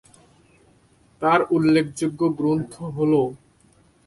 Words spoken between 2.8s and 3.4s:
হলো-